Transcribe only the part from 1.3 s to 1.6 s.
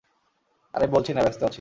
আছি।